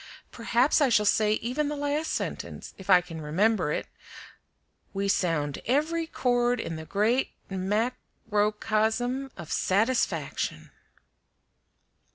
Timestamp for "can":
3.01-3.21